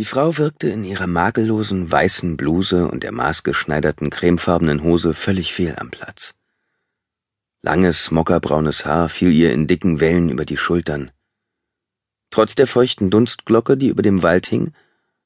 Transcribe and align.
Die 0.00 0.06
Frau 0.06 0.38
wirkte 0.38 0.70
in 0.70 0.82
ihrer 0.82 1.06
makellosen 1.06 1.92
weißen 1.92 2.38
Bluse 2.38 2.88
und 2.88 3.02
der 3.02 3.12
maßgeschneiderten 3.12 4.08
cremefarbenen 4.08 4.82
Hose 4.82 5.12
völlig 5.12 5.52
fehl 5.52 5.76
am 5.76 5.90
Platz. 5.90 6.32
Langes, 7.60 8.10
mockerbraunes 8.10 8.86
Haar 8.86 9.10
fiel 9.10 9.30
ihr 9.30 9.52
in 9.52 9.66
dicken 9.66 10.00
Wellen 10.00 10.30
über 10.30 10.46
die 10.46 10.56
Schultern. 10.56 11.10
Trotz 12.30 12.54
der 12.54 12.66
feuchten 12.66 13.10
Dunstglocke, 13.10 13.76
die 13.76 13.88
über 13.88 14.00
dem 14.00 14.22
Wald 14.22 14.46
hing, 14.46 14.72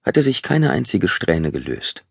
hatte 0.02 0.22
sich 0.22 0.42
keine 0.42 0.70
einzige 0.70 1.06
Strähne 1.06 1.52
gelöst. 1.52 2.04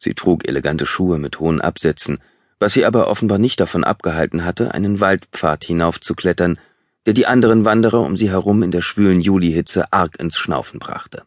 Sie 0.00 0.12
trug 0.12 0.46
elegante 0.46 0.84
Schuhe 0.84 1.18
mit 1.18 1.40
hohen 1.40 1.62
Absätzen, 1.62 2.18
was 2.58 2.74
sie 2.74 2.84
aber 2.84 3.08
offenbar 3.08 3.38
nicht 3.38 3.58
davon 3.58 3.84
abgehalten 3.84 4.44
hatte, 4.44 4.74
einen 4.74 5.00
Waldpfad 5.00 5.64
hinaufzuklettern, 5.64 6.60
der 7.06 7.14
die 7.14 7.24
anderen 7.24 7.64
Wanderer 7.64 8.02
um 8.02 8.18
sie 8.18 8.28
herum 8.28 8.62
in 8.62 8.70
der 8.70 8.82
schwülen 8.82 9.22
Julihitze 9.22 9.94
arg 9.94 10.20
ins 10.20 10.36
Schnaufen 10.36 10.78
brachte. 10.78 11.24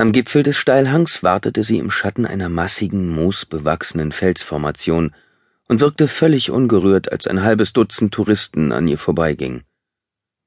Am 0.00 0.12
Gipfel 0.12 0.42
des 0.42 0.56
Steilhangs 0.56 1.22
wartete 1.22 1.62
sie 1.62 1.76
im 1.76 1.90
Schatten 1.90 2.24
einer 2.24 2.48
massigen, 2.48 3.10
moosbewachsenen 3.10 4.12
Felsformation 4.12 5.14
und 5.68 5.80
wirkte 5.80 6.08
völlig 6.08 6.50
ungerührt, 6.50 7.12
als 7.12 7.26
ein 7.26 7.42
halbes 7.42 7.74
Dutzend 7.74 8.14
Touristen 8.14 8.72
an 8.72 8.88
ihr 8.88 8.96
vorbeiging. 8.96 9.62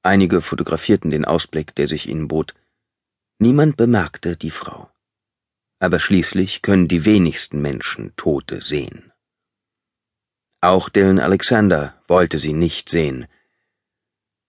Einige 0.02 0.42
fotografierten 0.42 1.12
den 1.12 1.24
Ausblick, 1.24 1.76
der 1.76 1.88
sich 1.88 2.10
ihnen 2.10 2.28
bot. 2.28 2.56
Niemand 3.38 3.78
bemerkte 3.78 4.36
die 4.36 4.50
Frau. 4.50 4.90
Aber 5.78 6.00
schließlich 6.00 6.64
können 6.64 6.88
die 6.88 7.06
wenigsten 7.06 7.62
Menschen 7.62 8.16
Tote 8.16 8.60
sehen. 8.60 9.12
Auch 10.62 10.90
Dylan 10.90 11.20
Alexander 11.20 11.94
wollte 12.08 12.40
sie 12.40 12.54
nicht 12.54 12.90
sehen. 12.90 13.28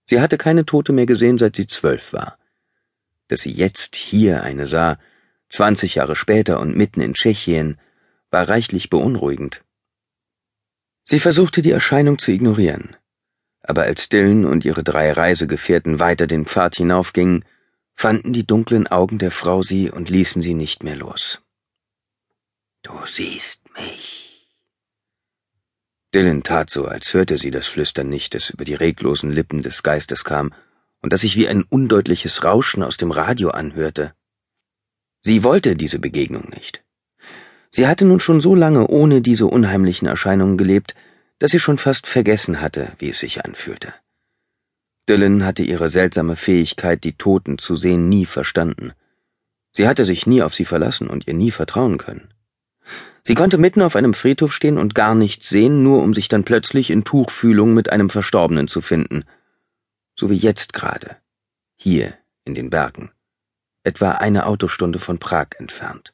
Sie 0.09 0.23
hatte 0.23 0.39
keine 0.39 0.65
Tote 0.65 0.95
mehr 0.95 1.05
gesehen, 1.05 1.37
seit 1.37 1.57
sie 1.57 1.67
zwölf 1.67 2.15
war. 2.15 2.39
Dass 3.29 3.43
sie 3.43 3.53
jetzt 3.53 3.97
hier 3.97 4.43
eine 4.43 4.67
sah, 4.67 4.99
zwanzig 5.49 5.97
Jahre 5.97 6.17
später 6.17 6.61
und 6.61 6.77
mitten 6.77 7.01
in 7.01 7.15
Tschechien, 7.15 7.79
war 8.31 8.49
reichlich 8.49 8.91
beunruhigend. 8.91 9.65
Sie 11.05 11.21
versuchte 11.21 11.63
die 11.63 11.71
Erscheinung 11.71 12.19
zu 12.19 12.33
ignorieren, 12.33 12.97
aber 13.63 13.83
als 13.83 14.09
Dylan 14.09 14.45
und 14.45 14.65
ihre 14.65 14.83
drei 14.83 15.13
Reisegefährten 15.13 16.01
weiter 16.01 16.27
den 16.27 16.47
Pfad 16.47 16.77
hinaufgingen, 16.77 17.45
fanden 17.95 18.33
die 18.33 18.47
dunklen 18.47 18.87
Augen 18.87 19.19
der 19.19 19.31
Frau 19.31 19.63
sie 19.63 19.91
und 19.91 20.11
ließen 20.11 20.43
sie 20.43 20.55
nicht 20.55 20.83
mehr 20.83 20.97
los. 20.97 21.41
Du 22.83 22.93
siehst 23.07 23.63
mich, 23.75 24.25
Dylan 26.15 26.45
tat 26.45 26.71
so, 26.71 26.87
als 26.87 27.13
hörte 27.13 27.39
sie 27.39 27.51
das 27.51 27.67
Flüstern 27.67 28.09
nicht, 28.09 28.35
das 28.35 28.51
über 28.51 28.65
die 28.65 28.75
reglosen 28.75 29.33
Lippen 29.33 29.63
des 29.63 29.83
Geistes 29.83 30.23
kam 30.23 30.55
und 31.05 31.13
das 31.13 31.21
sich 31.21 31.37
wie 31.37 31.47
ein 31.47 31.65
undeutliches 31.65 32.45
Rauschen 32.45 32.83
aus 32.83 32.97
dem 32.97 33.11
Radio 33.11 33.51
anhörte. 33.51 34.15
Sie 35.21 35.45
wollte 35.45 35.77
diese 35.77 35.99
Begegnung 35.99 36.49
nicht. 36.49 36.83
Sie 37.71 37.87
hatte 37.87 38.07
nun 38.07 38.21
schon 38.21 38.41
so 38.41 38.55
lange 38.55 38.87
ohne 38.87 39.21
diese 39.21 39.47
unheimlichen 39.47 40.09
Erscheinungen 40.09 40.57
gelebt, 40.57 40.95
dass 41.39 41.51
sie 41.51 41.61
schon 41.61 41.77
fast 41.77 42.07
vergessen 42.07 42.63
hatte, 42.63 42.93
wie 42.99 43.11
es 43.11 43.19
sich 43.19 43.45
anfühlte. 43.45 43.93
Dylan 45.07 45.45
hatte 45.45 45.63
ihre 45.63 45.91
seltsame 45.91 46.37
Fähigkeit, 46.37 47.05
die 47.05 47.13
Toten 47.13 47.59
zu 47.59 47.77
sehen, 47.77 48.09
nie 48.09 48.25
verstanden. 48.25 48.95
Sie 49.73 49.87
hatte 49.87 50.07
sich 50.07 50.27
nie 50.27 50.41
auf 50.41 50.55
sie 50.55 50.65
verlassen 50.65 51.09
und 51.09 51.29
ihr 51.29 51.35
nie 51.35 51.51
vertrauen 51.51 51.99
können. 51.99 52.33
Sie 53.25 53.35
konnte 53.35 53.59
mitten 53.59 53.83
auf 53.83 53.95
einem 53.95 54.15
Friedhof 54.15 54.55
stehen 54.55 54.79
und 54.79 54.95
gar 54.95 55.15
nichts 55.15 55.51
sehen, 55.51 55.83
nur 55.83 56.03
um 56.03 56.15
sich 56.15 56.29
dann 56.29 56.45
plötzlich 56.45 56.89
in 56.89 57.05
Tuchfühlung 57.05 57.75
mit 57.75 57.93
einem 57.93 58.09
Verstorbenen 58.09 58.69
zu 58.69 58.81
finden. 58.81 59.27
So 60.17 60.31
wie 60.31 60.37
jetzt 60.37 60.73
gerade. 60.73 61.17
Hier, 61.77 62.17
in 62.45 62.55
den 62.55 62.71
Bergen. 62.71 63.11
Etwa 63.83 64.13
eine 64.13 64.47
Autostunde 64.47 64.99
von 64.99 65.19
Prag 65.19 65.49
entfernt. 65.59 66.13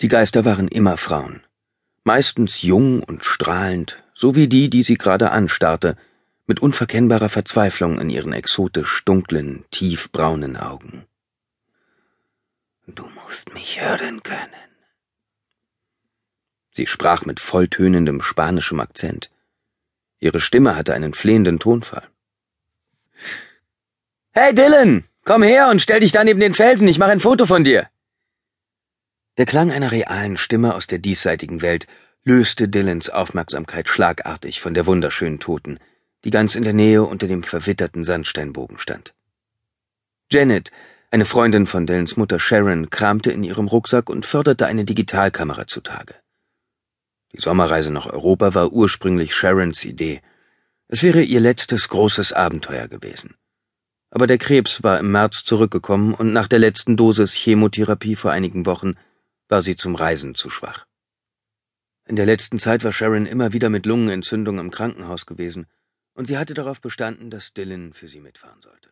Die 0.00 0.08
Geister 0.08 0.44
waren 0.44 0.68
immer 0.68 0.96
Frauen. 0.96 1.42
Meistens 2.04 2.62
jung 2.62 3.02
und 3.02 3.24
strahlend, 3.24 4.02
so 4.14 4.34
wie 4.34 4.48
die, 4.48 4.68
die 4.68 4.82
sie 4.82 4.96
gerade 4.96 5.30
anstarrte, 5.30 5.96
mit 6.46 6.60
unverkennbarer 6.60 7.28
Verzweiflung 7.28 8.00
in 8.00 8.10
ihren 8.10 8.32
exotisch 8.32 9.04
dunklen, 9.04 9.64
tiefbraunen 9.70 10.56
Augen. 10.56 11.06
Du 12.86 13.08
musst 13.24 13.54
mich 13.54 13.80
hören 13.80 14.22
können. 14.22 14.50
Sie 16.72 16.86
sprach 16.86 17.24
mit 17.24 17.38
volltönendem 17.38 18.22
spanischem 18.22 18.80
Akzent. 18.80 19.30
Ihre 20.18 20.40
Stimme 20.40 20.74
hatte 20.74 20.94
einen 20.94 21.14
flehenden 21.14 21.58
Tonfall. 21.58 22.08
Hey 24.34 24.54
Dylan, 24.54 25.04
komm 25.26 25.42
her 25.42 25.68
und 25.68 25.82
stell 25.82 26.00
dich 26.00 26.10
da 26.10 26.24
neben 26.24 26.40
den 26.40 26.54
Felsen, 26.54 26.88
ich 26.88 26.98
mache 26.98 27.10
ein 27.10 27.20
Foto 27.20 27.44
von 27.44 27.64
dir. 27.64 27.90
Der 29.36 29.44
Klang 29.44 29.70
einer 29.70 29.92
realen 29.92 30.38
Stimme 30.38 30.74
aus 30.74 30.86
der 30.86 31.00
diesseitigen 31.00 31.60
Welt 31.60 31.86
löste 32.24 32.66
Dylans 32.66 33.10
Aufmerksamkeit 33.10 33.90
schlagartig 33.90 34.62
von 34.62 34.72
der 34.72 34.86
wunderschönen 34.86 35.38
Toten, 35.38 35.78
die 36.24 36.30
ganz 36.30 36.54
in 36.54 36.64
der 36.64 36.72
Nähe 36.72 37.02
unter 37.02 37.26
dem 37.26 37.42
verwitterten 37.42 38.06
Sandsteinbogen 38.06 38.78
stand. 38.78 39.12
Janet, 40.30 40.70
eine 41.10 41.26
Freundin 41.26 41.66
von 41.66 41.86
Dylans 41.86 42.16
Mutter 42.16 42.40
Sharon, 42.40 42.88
kramte 42.88 43.32
in 43.32 43.44
ihrem 43.44 43.68
Rucksack 43.68 44.08
und 44.08 44.24
förderte 44.24 44.64
eine 44.64 44.86
Digitalkamera 44.86 45.66
zutage. 45.66 46.14
Die 47.32 47.40
Sommerreise 47.42 47.90
nach 47.90 48.06
Europa 48.06 48.54
war 48.54 48.72
ursprünglich 48.72 49.34
Sharons 49.34 49.84
Idee. 49.84 50.22
Es 50.88 51.02
wäre 51.02 51.20
ihr 51.20 51.40
letztes 51.40 51.90
großes 51.90 52.32
Abenteuer 52.32 52.88
gewesen. 52.88 53.34
Aber 54.14 54.26
der 54.26 54.36
Krebs 54.36 54.82
war 54.82 55.00
im 55.00 55.10
März 55.10 55.42
zurückgekommen 55.42 56.12
und 56.12 56.34
nach 56.34 56.46
der 56.46 56.58
letzten 56.58 56.98
Dosis 56.98 57.32
Chemotherapie 57.32 58.14
vor 58.14 58.30
einigen 58.30 58.66
Wochen 58.66 58.92
war 59.48 59.62
sie 59.62 59.74
zum 59.74 59.94
Reisen 59.94 60.34
zu 60.34 60.50
schwach. 60.50 60.86
In 62.06 62.16
der 62.16 62.26
letzten 62.26 62.58
Zeit 62.58 62.84
war 62.84 62.92
Sharon 62.92 63.24
immer 63.24 63.54
wieder 63.54 63.70
mit 63.70 63.86
Lungenentzündung 63.86 64.58
im 64.58 64.70
Krankenhaus 64.70 65.24
gewesen 65.24 65.66
und 66.12 66.26
sie 66.26 66.36
hatte 66.36 66.52
darauf 66.52 66.82
bestanden, 66.82 67.30
dass 67.30 67.54
Dylan 67.54 67.94
für 67.94 68.06
sie 68.06 68.20
mitfahren 68.20 68.60
sollte. 68.60 68.90